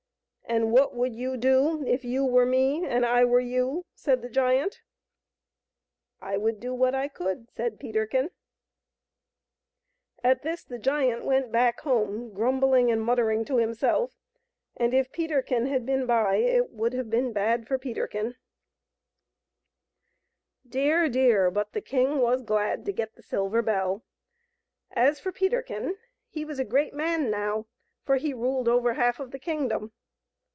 "And 0.61 0.73
what 0.73 0.93
would 0.93 1.15
you 1.15 1.37
do 1.37 1.81
if 1.87 2.03
you 2.03 2.25
were 2.25 2.45
me 2.45 2.85
and 2.85 3.05
I 3.05 3.23
were 3.23 3.39
you?" 3.39 3.85
said 3.95 4.21
the 4.21 4.27
giant." 4.27 4.81
I 6.21 6.35
would 6.35 6.59
do 6.59 6.73
what 6.73 6.93
I 6.93 7.07
could," 7.07 7.49
said 7.49 7.79
Peterkin. 7.79 8.31
At 10.21 10.41
this 10.41 10.65
the 10.65 10.77
giant 10.77 11.23
went 11.23 11.53
back 11.53 11.79
home, 11.79 12.33
grumbling 12.33 12.91
and 12.91 13.01
muttering 13.01 13.45
to 13.45 13.59
himself, 13.59 14.17
and 14.75 14.93
if 14.93 15.13
Peterkin 15.13 15.67
had 15.67 15.85
been 15.85 16.05
by 16.05 16.35
it 16.35 16.69
would 16.71 16.91
have 16.95 17.09
been 17.09 17.31
bad 17.31 17.65
for 17.65 17.79
Peterkin. 17.79 18.35
tUrkinlninBt^^UttU 20.67 20.67
fSiU 20.67 20.67
I86 20.67 20.67
PETERKIN 20.67 20.67
AND 20.67 20.67
THE 20.67 20.67
LITTLE 20.67 20.69
GREY 20.69 20.81
HARE. 20.81 21.09
Dear, 21.09 21.09
dear! 21.09 21.51
but 21.51 21.71
the 21.71 21.81
king 21.81 22.17
was 22.19 22.41
glad 22.41 22.85
to 22.87 22.91
get 22.91 23.15
the 23.15 23.23
silver 23.23 23.61
bell; 23.61 24.03
as 24.91 25.17
for 25.21 25.31
Peterkin, 25.31 25.95
he 26.27 26.43
was 26.43 26.59
a 26.59 26.65
great 26.65 26.93
man 26.93 27.29
now, 27.31 27.67
for 28.03 28.17
he 28.17 28.33
ruled 28.33 28.67
over 28.67 28.95
half 28.95 29.17
of 29.21 29.31
the 29.31 29.39
kingdom. 29.39 29.93